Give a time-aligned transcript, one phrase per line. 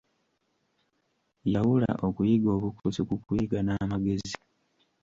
[1.53, 4.33] Yawula okuyiga obukusu ku kuyiga n'amagezi.